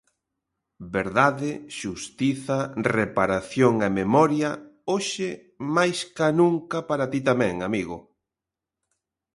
Verdade, 0.97 1.51
xustiza, 1.79 2.59
reparación 2.99 3.73
e 3.87 3.89
memoria, 4.01 4.51
hoxe 4.91 5.29
máis 5.75 5.97
ca 6.17 6.29
nunca, 6.39 6.77
para 6.89 7.05
ti 7.11 7.19
tamén, 7.29 7.55
amigo. 7.69 7.97